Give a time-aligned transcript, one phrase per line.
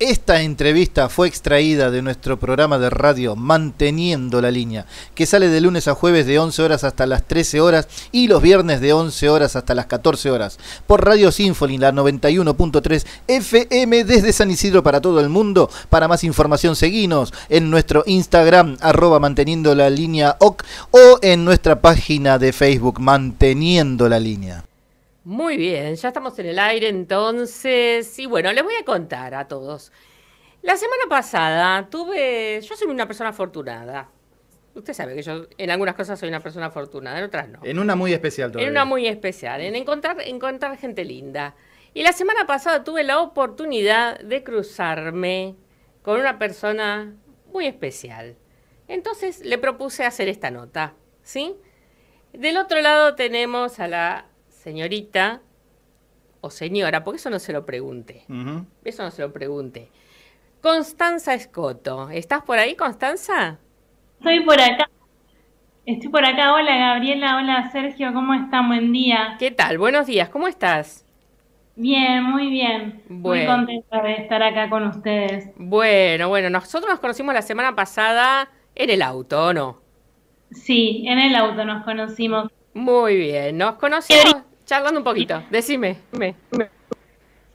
[0.00, 5.60] Esta entrevista fue extraída de nuestro programa de radio Manteniendo la Línea, que sale de
[5.60, 9.28] lunes a jueves de 11 horas hasta las 13 horas y los viernes de 11
[9.28, 15.02] horas hasta las 14 horas, por Radio Sinfoni, la 91.3 FM desde San Isidro para
[15.02, 15.68] todo el mundo.
[15.90, 21.82] Para más información, seguinos en nuestro Instagram, arroba Manteniendo la Línea OC, o en nuestra
[21.82, 24.64] página de Facebook Manteniendo la Línea.
[25.24, 28.18] Muy bien, ya estamos en el aire entonces.
[28.18, 29.92] Y bueno, les voy a contar a todos.
[30.62, 32.60] La semana pasada tuve.
[32.62, 34.10] Yo soy una persona afortunada.
[34.74, 37.60] Usted sabe que yo en algunas cosas soy una persona afortunada, en otras no.
[37.64, 38.68] En una muy especial todavía.
[38.68, 41.54] En una muy especial, en encontrar, encontrar gente linda.
[41.92, 45.56] Y la semana pasada tuve la oportunidad de cruzarme
[46.02, 47.14] con una persona
[47.52, 48.36] muy especial.
[48.86, 51.56] Entonces le propuse hacer esta nota, ¿sí?
[52.32, 54.29] Del otro lado tenemos a la
[54.62, 55.40] señorita
[56.42, 58.24] o señora, porque eso no se lo pregunte.
[58.84, 59.88] Eso no se lo pregunte.
[60.60, 62.10] Constanza Escoto.
[62.10, 63.58] ¿Estás por ahí, Constanza?
[64.18, 64.88] Estoy por acá.
[65.86, 66.52] Estoy por acá.
[66.52, 67.36] Hola, Gabriela.
[67.36, 68.12] Hola, Sergio.
[68.12, 68.68] ¿Cómo están?
[68.68, 69.36] Buen día.
[69.38, 69.78] ¿Qué tal?
[69.78, 70.28] Buenos días.
[70.28, 71.06] ¿Cómo estás?
[71.76, 73.02] Bien, muy bien.
[73.08, 75.50] Muy contenta de estar acá con ustedes.
[75.56, 76.50] Bueno, bueno.
[76.50, 79.80] Nosotros nos conocimos la semana pasada en el auto, ¿o no?
[80.52, 82.50] Sí, en el auto nos conocimos.
[82.74, 83.56] Muy bien.
[83.56, 85.42] Nos conocimos charlando un poquito.
[85.50, 85.96] Decime.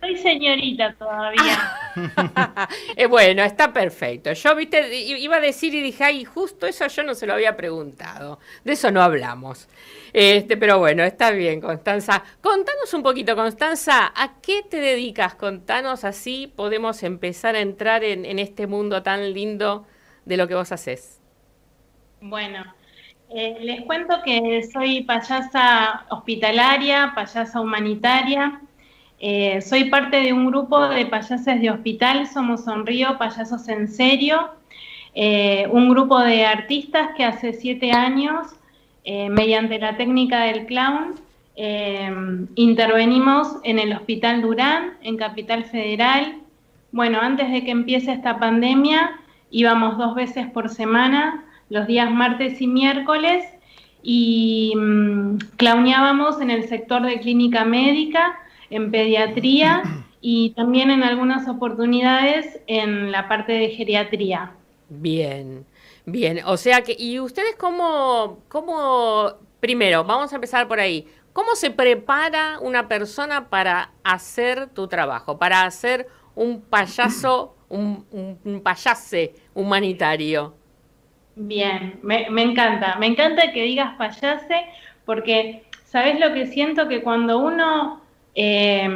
[0.02, 1.58] Soy señorita todavía.
[2.98, 4.34] eh, bueno, está perfecto.
[4.34, 7.56] Yo, viste, iba a decir y dije, ay, justo eso yo no se lo había
[7.56, 8.40] preguntado.
[8.66, 9.70] De eso no hablamos.
[10.12, 12.22] Este, pero bueno, está bien, Constanza.
[12.42, 15.36] Contanos un poquito, Constanza, ¿a qué te dedicas?
[15.36, 19.88] Contanos así podemos empezar a entrar en, en este mundo tan lindo
[20.26, 21.22] de lo que vos haces.
[22.20, 22.66] Bueno,
[23.30, 28.62] eh, les cuento que soy payasa hospitalaria, payasa humanitaria.
[29.20, 34.52] Eh, soy parte de un grupo de payases de hospital, somos Sonrío, Payasos en Serio,
[35.16, 38.48] eh, un grupo de artistas que hace siete años,
[39.30, 41.14] mediante la técnica del clown,
[42.56, 46.40] intervenimos en el Hospital Durán, en Capital Federal.
[46.92, 49.12] Bueno, antes de que empiece esta pandemia,
[49.52, 53.46] íbamos dos veces por semana los días martes y miércoles
[54.04, 58.38] y mm, clauneábamos en el sector de clínica médica,
[58.70, 59.84] en pediatría
[60.22, 64.52] y también en algunas oportunidades en la parte de geriatría.
[64.90, 65.66] Bien,
[66.06, 66.42] bien.
[66.46, 71.72] O sea que, ¿y ustedes cómo, cómo, primero, vamos a empezar por ahí, ¿cómo se
[71.72, 78.06] prepara una persona para hacer tu trabajo, para hacer un payaso, un,
[78.44, 80.54] un payase humanitario?
[81.36, 82.96] Bien, me, encanta.
[83.00, 84.66] Me encanta que digas payase
[85.06, 86.88] porque, ¿sabes lo que siento?
[86.88, 88.02] Que cuando uno
[88.36, 88.88] eh,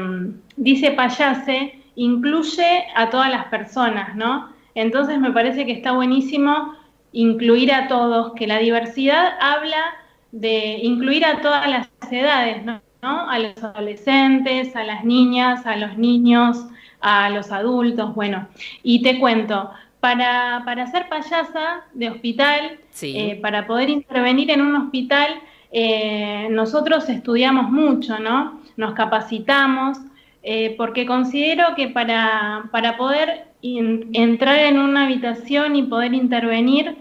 [0.55, 4.49] dice payase, incluye a todas las personas, ¿no?
[4.73, 6.75] Entonces me parece que está buenísimo
[7.11, 9.95] incluir a todos, que la diversidad habla
[10.31, 12.81] de incluir a todas las edades, ¿no?
[13.01, 16.65] A los adolescentes, a las niñas, a los niños,
[17.01, 18.47] a los adultos, bueno.
[18.83, 24.75] Y te cuento, para, para ser payasa de hospital, eh, para poder intervenir en un
[24.75, 28.61] hospital, eh, nosotros estudiamos mucho, ¿no?
[28.77, 29.97] Nos capacitamos,
[30.41, 36.95] eh, porque considero que para, para poder entrar en una habitación y poder intervenir,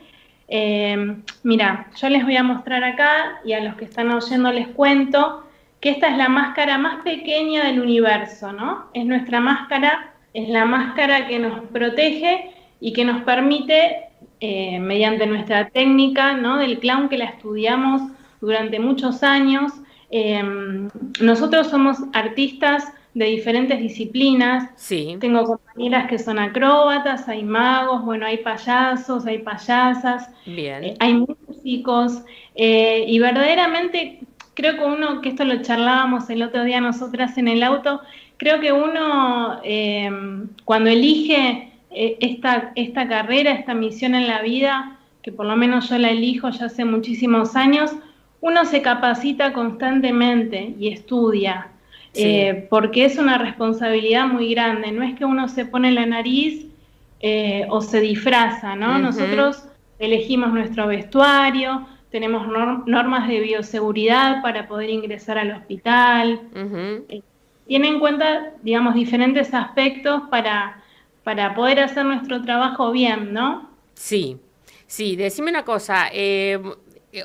[1.44, 5.44] mira, yo les voy a mostrar acá y a los que están oyendo les cuento
[5.80, 8.86] que esta es la máscara más pequeña del universo, ¿no?
[8.92, 12.50] Es nuestra máscara, es la máscara que nos protege
[12.80, 14.08] y que nos permite,
[14.40, 16.58] eh, mediante nuestra técnica ¿no?
[16.58, 18.02] del clown que la estudiamos
[18.40, 19.72] durante muchos años,
[20.10, 20.42] eh,
[21.20, 24.70] nosotros somos artistas de diferentes disciplinas.
[24.76, 25.16] Sí.
[25.18, 30.84] Tengo compañeras que son acróbatas, hay magos, bueno, hay payasos, hay payasas, Bien.
[30.84, 32.22] Eh, hay músicos,
[32.54, 34.20] y verdaderamente
[34.54, 38.00] creo que uno, que esto lo charlábamos el otro día nosotras en el auto,
[38.36, 39.60] creo que uno
[40.64, 45.98] cuando elige esta, esta carrera, esta misión en la vida, que por lo menos yo
[45.98, 47.92] la elijo ya hace muchísimos años,
[48.40, 51.68] uno se capacita constantemente y estudia,
[52.14, 54.92] eh, porque es una responsabilidad muy grande.
[54.92, 56.66] No es que uno se pone la nariz
[57.20, 58.98] eh, o se disfraza, ¿no?
[58.98, 59.64] Nosotros
[59.98, 62.46] elegimos nuestro vestuario, tenemos
[62.86, 66.40] normas de bioseguridad para poder ingresar al hospital.
[67.08, 67.22] Eh,
[67.66, 70.82] tiene en cuenta, digamos, diferentes aspectos para
[71.28, 73.68] para poder hacer nuestro trabajo bien, ¿no?
[73.92, 74.38] Sí,
[74.86, 76.58] sí, decime una cosa, eh,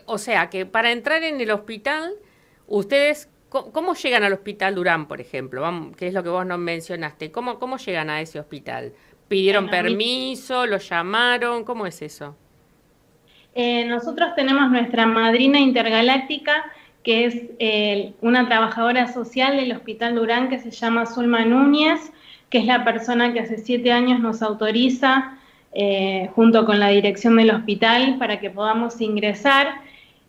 [0.06, 2.12] o sea, que para entrar en el hospital,
[2.68, 5.62] ustedes, ¿cómo, llegan al hospital Durán, por ejemplo?
[5.62, 8.92] Vamos, que es lo que vos nos mencionaste, ¿Cómo, ¿cómo llegan a ese hospital?
[9.30, 10.66] ¿Pidieron permiso?
[10.66, 11.64] ¿Lo llamaron?
[11.64, 12.36] ¿Cómo es eso?
[13.56, 16.66] Eh, nosotros tenemos nuestra madrina intergaláctica,
[17.04, 22.12] que es eh, una trabajadora social del Hospital Durán que se llama Zulma Núñez,
[22.54, 25.40] que es la persona que hace siete años nos autoriza,
[25.74, 29.82] eh, junto con la dirección del hospital, para que podamos ingresar.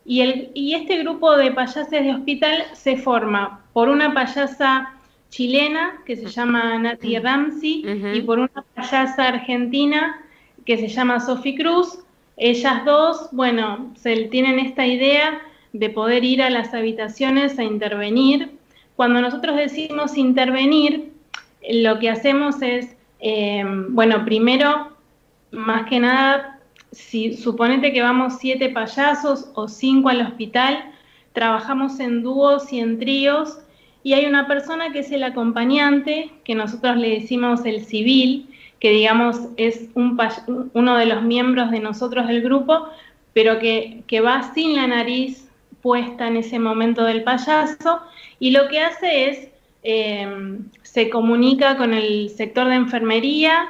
[0.03, 4.95] Y, el, y este grupo de payases de hospital se forma por una payasa
[5.29, 7.85] chilena que se llama Nati Ramsey
[8.15, 10.19] y por una payasa argentina
[10.65, 11.99] que se llama Sophie Cruz.
[12.37, 15.43] Ellas dos, bueno, se tienen esta idea
[15.73, 18.57] de poder ir a las habitaciones a intervenir.
[18.95, 21.13] Cuando nosotros decimos intervenir,
[21.71, 24.95] lo que hacemos es, eh, bueno, primero,
[25.51, 26.59] más que nada,
[26.91, 30.91] si suponete que vamos siete payasos o cinco al hospital,
[31.33, 33.59] trabajamos en dúos y en tríos
[34.05, 38.47] y hay una persona que es el acompañante, que nosotros le decimos el civil,
[38.79, 40.15] que digamos es un,
[40.73, 42.87] uno de los miembros de nosotros del grupo,
[43.33, 45.49] pero que, va sin la nariz
[45.81, 48.01] puesta en ese momento del payaso,
[48.39, 49.49] y lo que hace es,
[49.81, 50.59] eh,
[50.95, 53.67] se comunica con el sector de enfermería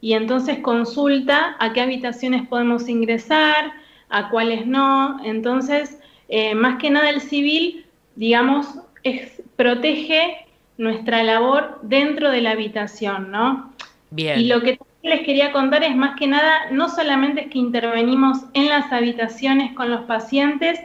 [0.00, 3.72] y entonces consulta a qué habitaciones podemos ingresar,
[4.08, 5.20] a cuáles no.
[5.24, 8.68] Entonces, eh, más que nada el civil, digamos,
[9.02, 10.46] es, protege
[10.78, 13.72] nuestra labor dentro de la habitación, ¿no?
[14.12, 14.38] Bien.
[14.38, 18.44] Y lo que les quería contar es más que nada, no solamente es que intervenimos
[18.54, 20.78] en las habitaciones con los pacientes,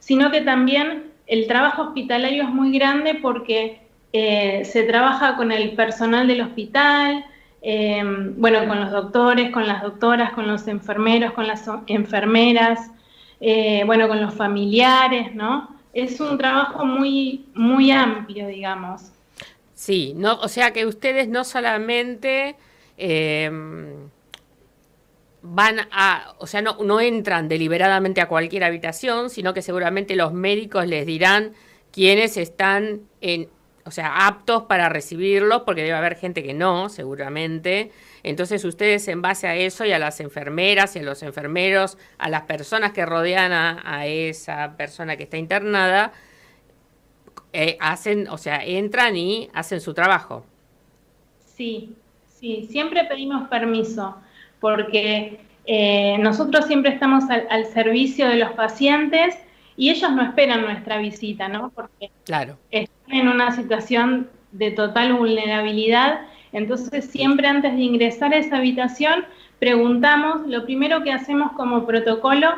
[0.00, 3.79] sino que también el trabajo hospitalario es muy grande porque
[4.12, 7.24] eh, se trabaja con el personal del hospital,
[7.62, 8.02] eh,
[8.36, 12.90] bueno, con los doctores, con las doctoras, con los enfermeros, con las enfermeras,
[13.40, 15.80] eh, bueno, con los familiares, ¿no?
[15.92, 19.10] es un trabajo muy, muy amplio, digamos.
[19.74, 22.56] Sí, no, o sea que ustedes no solamente
[22.96, 24.08] em,
[25.42, 30.32] van a, o sea, no, no entran deliberadamente a cualquier habitación, sino que seguramente los
[30.32, 31.52] médicos les dirán
[31.92, 33.48] quiénes están en,
[33.90, 37.90] o sea, aptos para recibirlos, porque debe haber gente que no, seguramente.
[38.22, 42.28] Entonces ustedes en base a eso y a las enfermeras y a los enfermeros, a
[42.28, 46.12] las personas que rodean a, esa persona que está internada,
[47.52, 50.46] eh, hacen, o sea, entran y hacen su trabajo.
[51.44, 51.92] Sí,
[52.38, 54.18] sí, siempre pedimos permiso,
[54.60, 59.36] porque eh, nosotros siempre estamos al, al servicio de los pacientes
[59.76, 61.70] y ellos no esperan nuestra visita, ¿no?
[61.70, 62.56] Porque claro.
[62.70, 66.22] están en una situación de total vulnerabilidad,
[66.52, 69.24] entonces siempre antes de ingresar a esa habitación
[69.60, 72.48] preguntamos, lo primero que hacemos como protocolo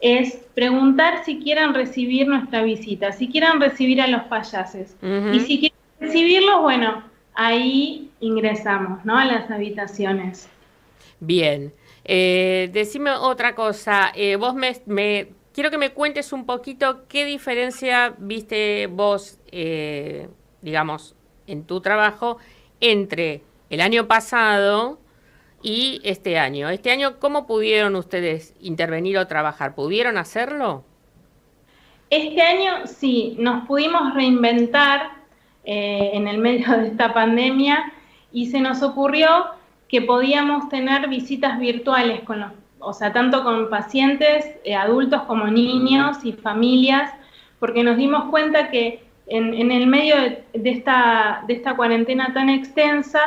[0.00, 4.96] es preguntar si quieren recibir nuestra visita, si quieren recibir a los payases.
[5.32, 7.02] Y si quieren recibirlos, bueno,
[7.34, 9.18] ahí ingresamos, ¿no?
[9.18, 10.48] A las habitaciones.
[11.20, 11.72] Bien.
[12.04, 14.12] Eh, decime otra cosa.
[14.14, 20.28] Eh, vos me, me quiero que me cuentes un poquito qué diferencia viste vos, eh,
[20.60, 21.16] digamos,
[21.46, 22.36] en tu trabajo
[22.78, 24.98] entre el año pasado
[25.62, 26.68] y este año.
[26.68, 29.74] Este año, ¿cómo pudieron ustedes intervenir o trabajar?
[29.74, 30.84] ¿Pudieron hacerlo?
[32.10, 35.10] Este año sí, nos pudimos reinventar
[35.64, 37.94] eh, en el medio de esta pandemia
[38.30, 39.46] y se nos ocurrió
[39.88, 45.46] que podíamos tener visitas virtuales con los o sea, tanto con pacientes, eh, adultos como
[45.46, 47.10] niños y familias,
[47.58, 50.14] porque nos dimos cuenta que en, el medio
[50.54, 53.20] de, esta, cuarentena tan extensa,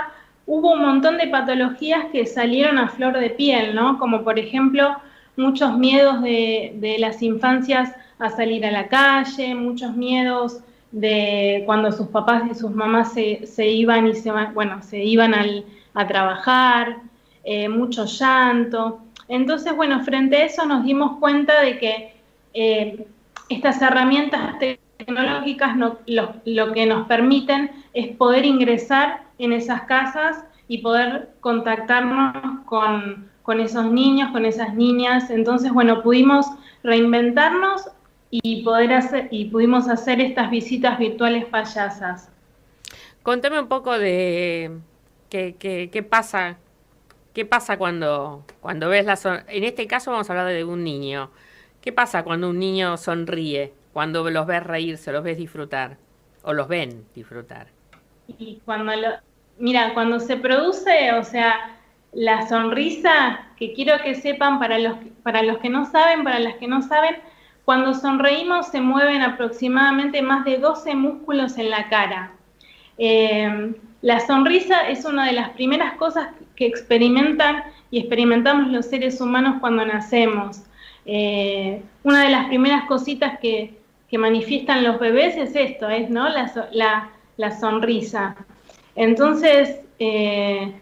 [0.45, 3.99] hubo un montón de patologías que salieron a flor de piel, ¿no?
[3.99, 4.95] Como por ejemplo
[5.35, 12.07] muchos miedos de, las infancias a salir a la calle, muchos miedos de cuando sus
[12.07, 15.33] papás y sus mamás se, iban y se bueno, se iban
[15.93, 16.97] a trabajar,
[17.43, 19.01] eh, mucho llanto.
[19.29, 22.13] Entonces, bueno, frente a eso nos dimos cuenta de que
[22.55, 23.05] eh,
[23.47, 24.55] estas herramientas
[24.97, 33.29] tecnológicas lo, que nos permiten es poder ingresar en esas casas y poder contactarnos con,
[33.59, 35.29] esos niños, con esas niñas.
[35.29, 36.47] Entonces, bueno, pudimos
[36.83, 37.87] reinventarnos
[38.31, 42.29] y poder hacer y pudimos hacer estas visitas virtuales payasas.
[43.21, 44.71] Contame un poco de
[45.29, 46.57] qué, qué, qué pasa
[47.33, 51.29] ¿Qué pasa cuando, cuando ves la En este caso vamos a hablar de un niño.
[51.81, 53.73] ¿Qué pasa cuando un niño sonríe?
[53.93, 55.97] Cuando los ves reírse, los ves disfrutar.
[56.43, 57.67] O los ven disfrutar.
[58.27, 59.09] Y cuando lo...
[59.57, 61.77] Mira, cuando se produce, o sea,
[62.13, 66.55] la sonrisa, que quiero que sepan para los, para los que no saben, para las
[66.55, 67.17] que no saben,
[67.65, 72.31] cuando sonreímos se mueven aproximadamente más de 12 músculos en la cara.
[72.97, 76.29] Eh, la sonrisa es una de las primeras cosas
[76.59, 80.61] que experimentan y experimentamos los seres humanos cuando nacemos.
[81.05, 83.79] Eh, una de las primeras cositas que,
[84.11, 86.27] manifiestan los bebés es esto, es ¿no?
[86.27, 88.35] la, sonrisa.
[88.95, 90.73] Entonces, eh,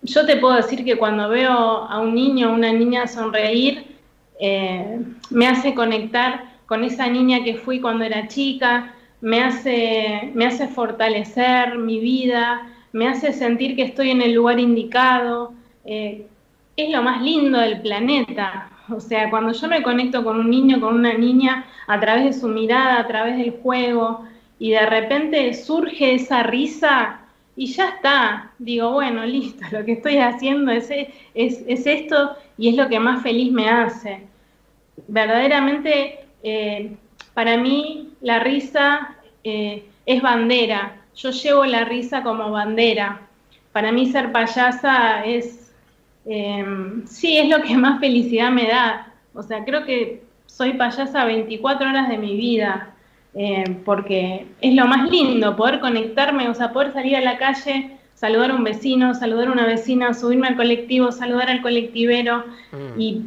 [0.00, 3.84] yo te puedo decir que cuando veo a un niño o una niña sonreír,
[4.40, 5.00] eh,
[5.30, 10.68] me hace conectar con esa niña que fui cuando era chica, me hace, me hace
[10.68, 15.52] fortalecer mi vida, me hace sentir que estoy en el lugar indicado.
[15.84, 18.70] es lo más lindo del planeta.
[18.88, 22.32] O sea, cuando yo me conecto con un niño, con una niña, a través de
[22.32, 24.26] su mirada, a través del juego,
[24.58, 27.20] y de repente surge esa risa
[27.56, 28.52] y ya está.
[28.58, 30.88] Digo, bueno, listo, lo que estoy haciendo es,
[31.34, 34.20] es, esto y es lo que más feliz me hace.
[35.08, 36.96] Verdaderamente, eh,
[37.34, 41.01] para mí, la risa eh, es bandera.
[41.16, 43.22] Yo llevo la risa como bandera.
[43.72, 45.62] Para mí ser payasa es
[46.24, 49.12] Em, sí, es lo que más felicidad me da.
[49.34, 52.94] O sea, creo que soy payasa 24 horas de mi vida,
[53.34, 57.96] em, porque es lo más lindo, poder conectarme, o sea, poder salir a la calle,
[58.14, 62.44] saludar a un vecino, saludar a una vecina, subirme al colectivo, saludar al colectivero.
[62.72, 63.00] Mm.
[63.00, 63.22] Y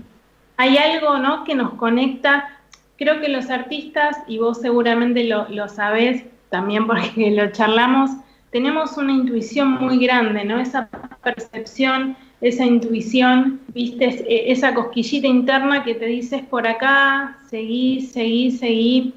[0.57, 2.59] hay algo, ¿no?, que nos conecta.
[2.97, 6.23] Creo que los artistas, y vos seguramente lo, lo sabés
[6.57, 8.11] también porque lo charlamos,
[8.51, 10.59] tenemos una intuición muy grande, ¿no?
[10.59, 10.89] Esa
[11.23, 18.51] percepción esa intuición, viste, e, esa cosquillita interna que te dices por acá, seguí, seguí,
[18.51, 19.13] seguí.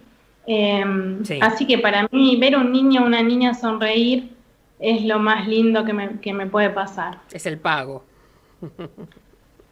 [0.46, 4.30] Em, así que para mí ver a un niño o una niña sonreír
[4.78, 7.18] es lo más lindo que me, puede pasar.
[7.30, 8.04] Es el pago.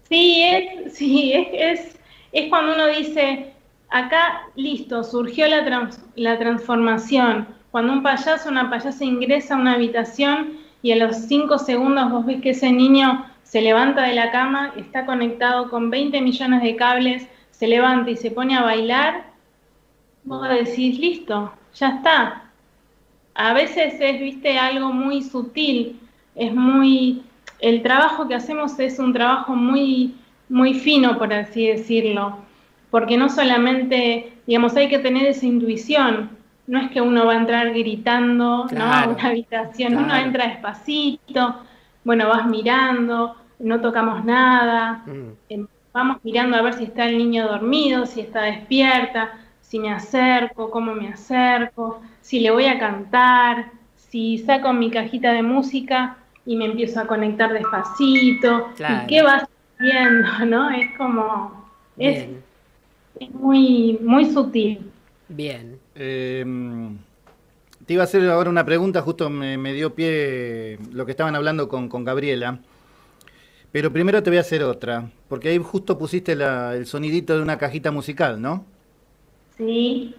[0.08, 1.98] Sí, es, sí, es,
[2.30, 3.52] es, cuando uno dice,
[3.88, 7.48] acá, listo, surgió la, la transformación.
[7.76, 12.24] Cuando un payaso una payasa ingresa a una habitación y a los cinco segundos vos
[12.24, 16.74] ves que ese niño se levanta de la cama, está conectado con 20 millones de
[16.74, 19.26] cables, se levanta y se pone a bailar,
[20.24, 22.44] vos decís, listo, ya está.
[23.34, 26.00] A veces es, viste, algo muy sutil,
[26.34, 27.24] es muy,
[27.58, 30.14] el trabajo que hacemos es un trabajo muy,
[30.48, 32.38] muy fino, por así decirlo,
[32.90, 37.38] porque no solamente, digamos, hay que tener esa intuición, no es que uno va a
[37.38, 38.84] entrar gritando ¿no?
[38.84, 41.56] a una habitación, uno entra despacito,
[42.04, 45.32] bueno, vas mirando, no tocamos nada, mm.
[45.48, 49.92] em, vamos mirando a ver si está el niño dormido, si está despierta, si me
[49.92, 56.16] acerco, cómo me acerco, si le voy a cantar, si saco mi cajita de música
[56.44, 60.70] y me empiezo a conectar despacito, y qué vas viendo, ¿no?
[60.70, 61.64] Es como,
[61.96, 62.28] es,
[63.32, 64.90] muy, muy sutil.
[65.28, 65.75] Bien.
[65.98, 66.98] Em,
[67.86, 71.68] te iba a hacer ahora una pregunta, justo me, dio pie lo que estaban hablando
[71.68, 72.60] con, Gabriela.
[73.72, 77.58] Pero primero te voy a hacer otra, porque ahí justo pusiste el sonidito de una
[77.58, 78.64] cajita musical, ¿no?
[79.56, 80.14] Sí.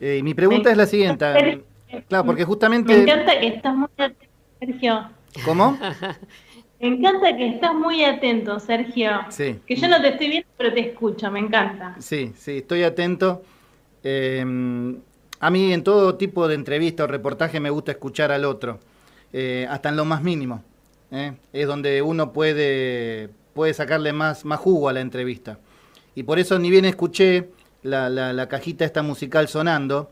[0.00, 1.62] Eh, mi pregunta es la siguiente.
[2.08, 2.92] Claro, porque justamente...
[2.94, 4.26] Me encanta que estás muy atento,
[4.60, 5.08] Sergio.
[5.44, 5.78] ¿Cómo?
[6.80, 9.10] Me encanta que estás muy atento, Sergio.
[9.30, 9.58] Sí.
[9.66, 11.96] Que yo no te estoy viendo, pero te escucho, me encanta.
[11.98, 13.42] Sí, sí, estoy atento.
[14.04, 14.44] Eh,
[15.44, 18.78] a mí en todo tipo de entrevista o reportaje me gusta escuchar al otro,
[19.30, 20.62] eh, hasta en lo más mínimo.
[21.10, 21.34] ¿eh?
[21.52, 25.58] Es donde uno puede, puede sacarle más, más jugo a la entrevista.
[26.14, 27.50] Y por eso ni bien escuché
[27.82, 30.10] la, cajita esta musical sonando,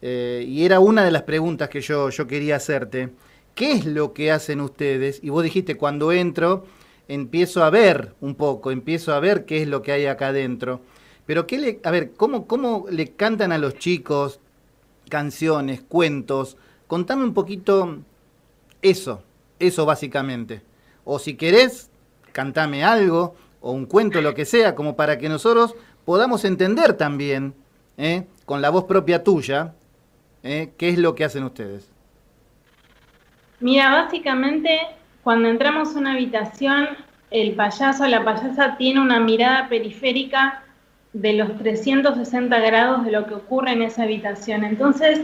[0.00, 3.10] eh, y era una de las preguntas que yo, yo quería hacerte.
[3.56, 5.18] ¿Qué es lo que hacen ustedes?
[5.24, 6.66] Y vos dijiste, cuando entro,
[7.08, 10.82] empiezo a ver un poco, empiezo a ver qué es lo que hay acá adentro.
[11.28, 14.40] Pero, ¿qué le, a ver, ¿cómo, ¿cómo le cantan a los chicos?
[15.08, 16.56] canciones, cuentos.
[16.86, 17.98] Contame un poquito
[18.82, 19.22] eso,
[19.58, 20.62] eso básicamente.
[21.04, 21.90] O si querés,
[22.32, 27.54] cantame algo, o un cuento, lo que sea, como para que nosotros podamos entender también,
[27.96, 28.26] ¿eh?
[28.44, 29.74] con la voz propia tuya,
[30.42, 30.72] ¿eh?
[30.78, 31.90] qué es lo que hacen ustedes.
[33.60, 34.80] Mira, básicamente
[35.22, 36.88] cuando entramos a una habitación,
[37.30, 40.62] el payaso la payasa tiene una mirada periférica
[41.12, 44.64] de los 360 grados de lo que ocurre en esa habitación.
[44.64, 45.20] Entonces,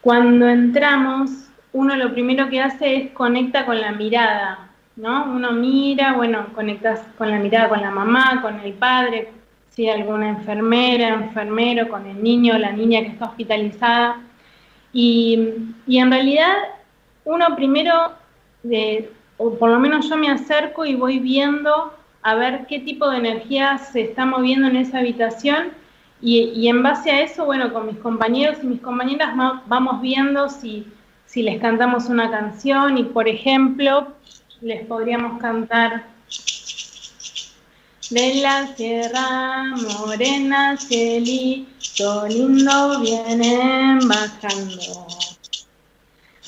[0.00, 1.30] cuando entramos,
[1.72, 5.24] uno lo primero que hace es conecta con la mirada, ¿no?
[5.32, 9.28] Uno mira, bueno, conectas con la mirada con la mamá, con el padre,
[9.70, 14.20] si alguna enfermera, enfermero, con el niño la niña que está hospitalizada.
[14.92, 16.54] Y, y en realidad,
[17.24, 18.12] uno primero,
[18.64, 23.08] de, o por lo menos yo me acerco y voy viendo a ver qué tipo
[23.08, 25.72] de energía se está moviendo en esa habitación
[26.22, 29.34] y, en base a eso, bueno, con mis compañeros y mis compañeras
[29.66, 30.86] vamos viendo si,
[31.34, 34.08] les cantamos una canción y, por ejemplo,
[34.60, 36.04] les podríamos cantar.
[38.10, 39.64] De la sierra
[39.98, 45.06] morena, cielito lindo, vienen bajando.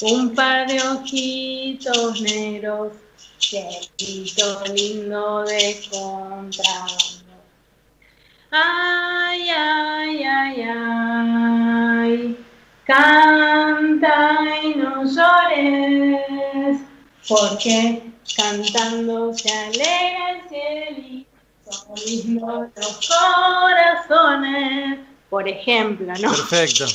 [0.03, 2.93] Un par de ojitos negros,
[3.43, 7.23] cielito lindo de contrabando.
[8.51, 12.37] Ay, ay, ay, ay,
[12.85, 16.81] canta y no llores,
[17.29, 18.03] porque
[18.37, 21.31] cantando se alegra el cielito,
[22.07, 24.99] lindo los corazones,
[25.31, 26.31] por ejemplo, ¿no?
[26.31, 26.87] Perfecto.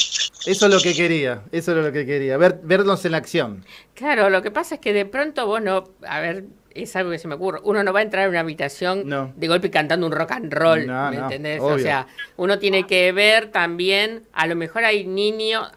[0.47, 3.65] Eso es lo que quería, eso es lo que quería, ver, verlos en acción.
[3.93, 7.17] Claro, lo que pasa es que de pronto vos no, a ver, es algo que
[7.17, 7.59] se me ocurre.
[7.63, 10.85] Uno no va a entrar en una habitación de golpe cantando un rock and roll,
[10.85, 11.61] ¿me entendés?
[11.61, 15.67] O sea, uno tiene que ver también, a lo mejor hay niños,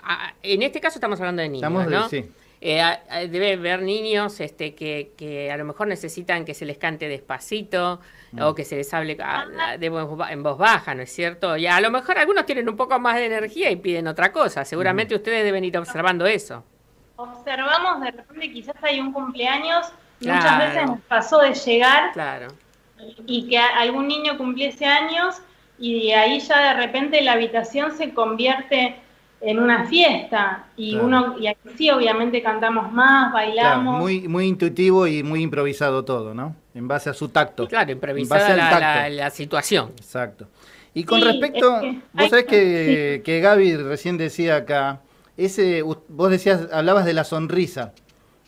[0.42, 2.08] en este caso estamos hablando de niños, ¿no?
[2.08, 2.24] sí.
[2.62, 2.82] Eh,
[3.30, 8.00] debe haber niños este, que, que, a lo mejor necesitan que se les cante despacito
[8.32, 8.42] mm.
[8.42, 11.56] o que se les hable en voz baja, ¿no es cierto?
[11.56, 14.64] Y a lo mejor algunos tienen un poco más de energía y piden otra cosa.
[14.66, 16.62] Seguramente ustedes deben ir observando eso.
[17.16, 22.12] Observamos de repente, quizás hay un cumpleaños Muchas veces nos pasó de llegar
[23.26, 25.40] y que algún niño cumpliese años
[25.78, 28.96] y ahí ya de repente la habitación se convierte
[29.40, 33.98] en una fiesta y uno y aquí sí obviamente cantamos más, bailamos.
[33.98, 36.54] muy muy intuitivo y muy improvisado todo, ¿no?
[36.74, 37.66] En base a su tacto.
[37.66, 39.92] claro, improvisada la, situación.
[39.96, 40.46] Exacto.
[40.92, 41.80] Y con respecto,
[42.12, 45.00] vos sabés que, que Gaby recién decía acá,
[45.36, 47.92] ese vos decías, hablabas de la sonrisa.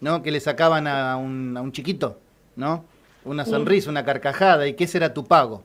[0.03, 0.21] ¿no?
[0.21, 2.19] Que le sacaban a un, a un chiquito,
[2.57, 2.85] ¿no?
[3.25, 5.63] Una sonrisa, una carcajada, y que ese era tu pago,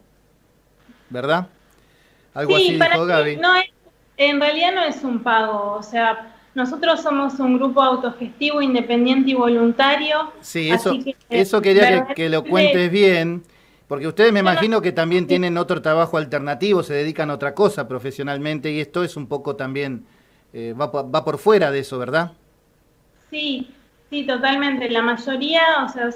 [1.09, 1.47] ¿verdad?
[2.35, 3.37] Algo así dijo Gaby.
[3.37, 3.51] No
[4.17, 9.35] en realidad no es un pago, o sea, nosotros somos un grupo autogestivo, independiente y
[9.35, 10.33] voluntario.
[10.41, 10.97] Sí, eso,
[11.29, 13.43] eso quería que, lo cuentes bien,
[13.87, 17.87] porque ustedes me imagino que también tienen otro trabajo alternativo, se dedican a otra cosa
[17.87, 20.05] profesionalmente y esto es un poco también,
[20.51, 22.33] eh, va, va por fuera de eso, ¿verdad?
[23.29, 23.71] Sí,
[24.09, 24.89] Sí, totalmente.
[24.89, 26.09] La mayoría, o sea,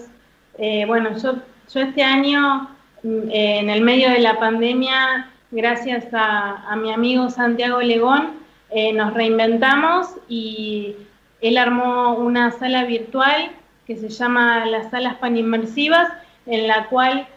[0.58, 1.36] eh, bueno, yo,
[1.74, 2.70] yo este año,
[3.04, 8.32] mm, eh, en el medio de la pandemia, gracias a, mi amigo Santiago Legón,
[8.70, 10.96] eh, nos reinventamos y
[11.42, 13.52] él armó una sala virtual
[13.86, 16.12] que se llama las salas paninmersivas,
[16.46, 17.28] en la cual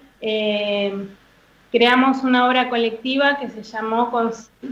[1.71, 4.11] creamos una obra colectiva que se llamó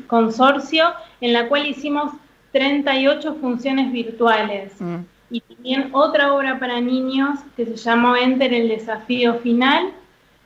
[0.07, 2.13] Consorcio, en la cual hicimos
[2.53, 4.81] 38 funciones virtuales.
[4.81, 5.01] Mm
[5.33, 9.91] y también otra obra para niños que se llamó Enter el desafío final.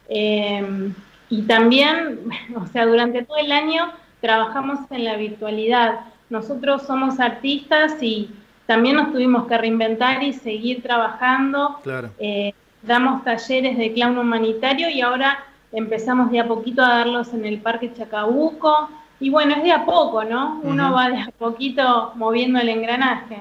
[0.08, 0.94] Em,
[1.28, 6.00] y también, o sea, durante todo el año trabajamos en la virtualidad.
[6.30, 8.30] Nosotros somos artistas y
[8.66, 11.78] también nos tuvimos que reinventar y seguir trabajando.
[11.82, 12.10] Claro.
[12.18, 17.44] Eh, damos talleres de clown humanitario y ahora empezamos de a poquito a darlos en
[17.44, 18.88] el Parque Chacabuco.
[19.18, 20.60] Y bueno, es de a poco, ¿no?
[20.62, 23.38] Uno va de a poquito moviendo el engranaje.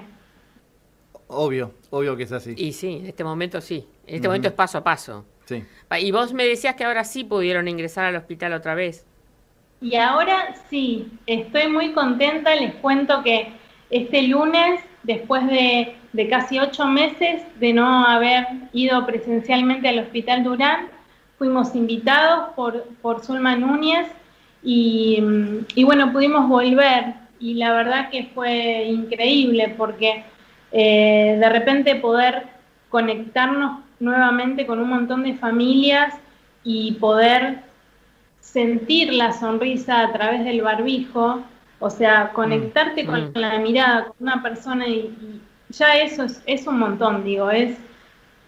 [1.28, 2.54] Obvio, obvio que es así.
[2.56, 3.88] Y sí, en este momento sí.
[4.06, 5.26] En este momento es paso a paso.
[5.46, 5.64] Sí.
[6.00, 9.06] Y vos me decías que ahora sí pudieron ingresar al hospital otra vez.
[9.82, 12.56] Y ahora sí, estoy muy contenta.
[12.56, 13.50] Les cuento que
[13.90, 15.96] este lunes, después de,
[16.30, 20.88] casi ocho meses de no haber ido presencialmente al Hospital Durán,
[21.38, 24.08] fuimos invitados por, por Zulma Núñez
[24.64, 25.22] y,
[25.76, 27.14] y bueno, pudimos volver.
[27.40, 30.24] Y la verdad que fue increíble porque
[30.72, 32.48] eh, de repente poder
[32.90, 36.14] conectarnos nuevamente con un montón de familias
[36.64, 37.60] y poder
[38.42, 41.42] sentir la sonrisa a través del barbijo,
[41.80, 43.32] o sea, conectarte mm, con mm.
[43.36, 47.78] la mirada con una persona y, ya eso es, un montón, digo, es,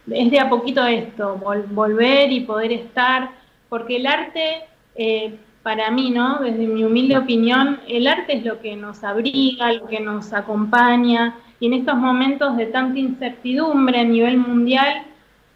[0.09, 3.31] es de a poquito esto, volver y poder estar,
[3.69, 4.63] porque el arte,
[4.95, 6.39] eh, para mí, ¿no?
[6.39, 11.35] Desde mi humilde opinión, el arte es lo que nos abriga, lo que nos acompaña,
[11.59, 15.03] y en estos momentos de tanta incertidumbre a nivel mundial,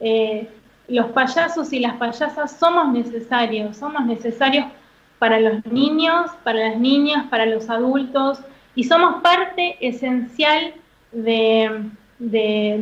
[0.01, 0.49] eh,
[0.87, 4.65] los payasos y las payasas somos necesarios, somos necesarios
[5.19, 8.39] para los niños, para las niñas, para los adultos,
[8.75, 10.73] y somos parte esencial
[11.11, 11.91] de,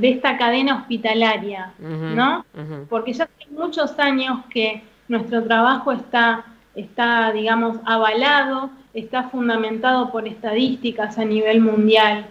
[0.01, 2.45] esta cadena hospitalaria, ¿no?
[2.89, 10.27] Porque ya hace muchos años que nuestro trabajo está, está, digamos, avalado, está fundamentado por
[10.27, 12.25] estadísticas a nivel mundial.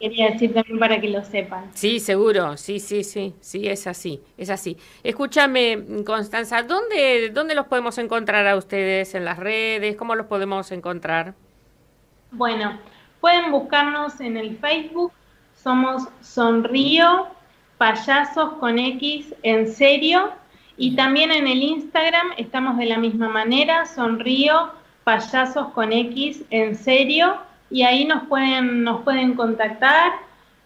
[0.00, 1.70] Quería decir también para que lo sepan.
[1.74, 4.76] Sí, seguro, sí, sí, sí, sí, es así, es así.
[5.04, 9.14] Escúchame, Constanza, ¿dónde, ¿dónde los podemos encontrar a ustedes?
[9.14, 9.96] ¿En las redes?
[9.96, 11.34] ¿Cómo los podemos encontrar?
[12.32, 12.78] Bueno,
[13.20, 15.12] pueden buscarnos en el Facebook,
[15.54, 17.28] somos Sonrío
[17.80, 20.32] payasos con X en serio.
[20.76, 24.70] Y también en el Instagram estamos de la misma manera, sonrío,
[25.02, 27.38] payasos con X en serio.
[27.70, 30.12] Y ahí nos pueden, nos pueden contactar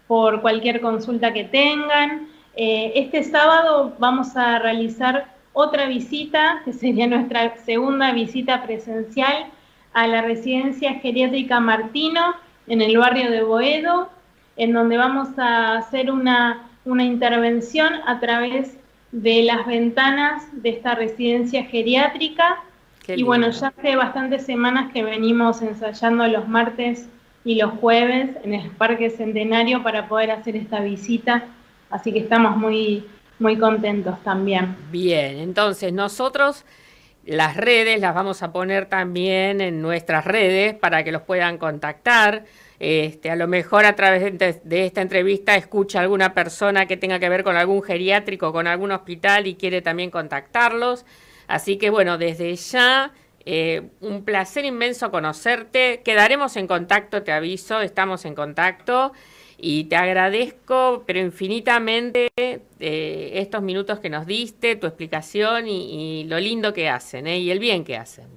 [0.07, 2.27] por cualquier consulta que tengan.
[2.55, 9.45] Eh, este sábado vamos a realizar otra visita, que sería nuestra segunda visita presencial
[9.93, 12.35] a la residencia geriátrica Martino
[12.67, 14.09] en el barrio de Boedo,
[14.57, 18.77] en donde vamos a hacer una, intervención a través
[19.11, 22.61] de las ventanas de esta residencia geriátrica.
[23.07, 27.07] Y bueno, ya hace bastantes semanas que venimos ensayando los martes
[27.43, 31.45] y los jueves en el Parque Centenario para poder hacer esta visita,
[31.89, 33.05] así que estamos muy,
[33.39, 34.75] muy contentos también.
[34.91, 36.65] Bien, entonces nosotros
[37.25, 42.45] las redes las vamos a poner también en nuestras redes para que los puedan contactar.
[42.79, 47.29] Este, a lo mejor a través de, esta entrevista escucha alguna persona que tenga que
[47.29, 51.05] ver con algún geriátrico, con algún hospital y quiere también contactarlos.
[51.47, 53.11] Así que bueno, desde ya
[53.45, 56.01] eh, un placer inmenso conocerte.
[56.03, 59.13] Quedaremos en contacto, te aviso, estamos en contacto
[59.57, 66.39] y te agradezco, pero infinitamente, eh, estos minutos que nos diste, tu explicación y, lo
[66.39, 67.37] lindo que hacen ¿eh?
[67.37, 68.27] y el bien que hacen.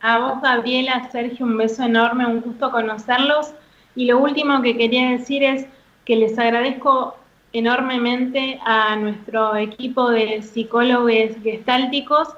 [0.00, 3.52] A vos, Gabriela, Sergio, un beso enorme, un gusto conocerlos.
[3.94, 5.66] Y lo último que quería decir es
[6.04, 7.16] que les agradezco
[7.52, 12.28] enormemente a nuestro equipo de psicólogos gestálticos,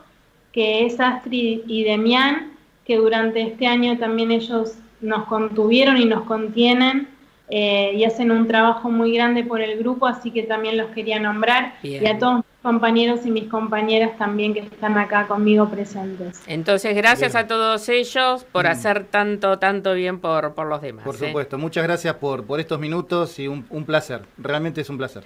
[0.53, 2.53] que es Astrid y Demián,
[2.85, 7.09] que durante este año también ellos nos contuvieron y nos contienen
[7.49, 11.19] eh, y hacen un trabajo muy grande por el grupo, así que también los quería
[11.19, 11.75] nombrar.
[11.83, 16.43] Y a todos compañeros y mis compañeras también que están acá conmigo presentes.
[16.47, 21.05] Entonces, gracias a todos ellos por hacer tanto, tanto bien por, por los demás.
[21.05, 21.29] Por ¿eh?
[21.29, 25.25] supuesto, muchas gracias por, por estos minutos y un, un placer, realmente es un placer.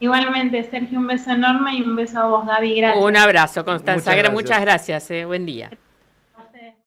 [0.00, 2.76] Igualmente, Sergio, un beso enorme y un beso a vos, Gaby.
[2.76, 3.04] Gracias.
[3.04, 4.10] Un abrazo, Constanza.
[4.10, 5.24] Muchas gracias, muchas gracias eh.
[5.24, 5.70] buen día.